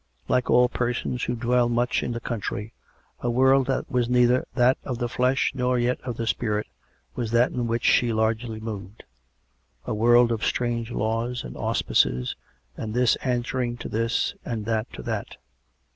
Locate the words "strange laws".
10.43-11.43